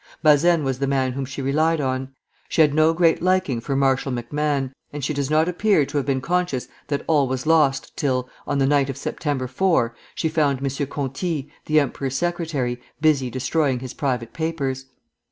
Bazaine 0.23 0.63
was 0.63 0.79
the 0.79 0.87
man 0.87 1.11
whom 1.11 1.25
she 1.25 1.43
relied 1.43 1.79
on. 1.79 2.09
She 2.49 2.61
had 2.63 2.73
no 2.73 2.91
great 2.91 3.21
liking 3.21 3.61
for 3.61 3.75
Marshal 3.75 4.11
MacMahon, 4.11 4.73
and 4.91 5.05
she 5.05 5.13
does 5.13 5.29
not 5.29 5.47
appear 5.47 5.85
to 5.85 5.97
have 5.97 6.07
been 6.07 6.21
conscious 6.21 6.67
that 6.87 7.03
all 7.05 7.27
was 7.27 7.45
lost 7.45 7.95
till, 7.95 8.27
on 8.47 8.57
the 8.57 8.65
night 8.65 8.89
of 8.89 8.97
September 8.97 9.45
4, 9.45 9.93
she 10.15 10.27
found 10.27 10.57
M. 10.65 10.87
Conti, 10.87 11.51
the 11.67 11.79
emperor's 11.79 12.17
secretary, 12.17 12.81
busy 12.99 13.29
destroying 13.29 13.77
his 13.79 13.93
private 13.93 14.33
papers. 14.33 14.85